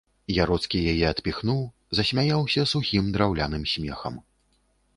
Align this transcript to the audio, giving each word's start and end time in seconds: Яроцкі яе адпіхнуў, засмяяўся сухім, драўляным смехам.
Яроцкі 0.35 0.79
яе 0.93 1.03
адпіхнуў, 1.09 1.59
засмяяўся 1.99 2.61
сухім, 2.73 3.13
драўляным 3.19 3.63
смехам. 3.77 4.19